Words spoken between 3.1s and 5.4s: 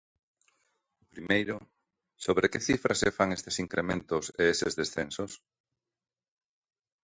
fan estes incrementos e eses descensos?